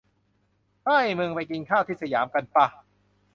[0.85, 2.67] เฮ้ย มึง ไปกินข้าวที่สยามกันปะ